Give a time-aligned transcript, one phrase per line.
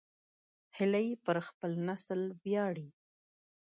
[0.77, 2.87] هیلۍ پر خپل نسل ویاړي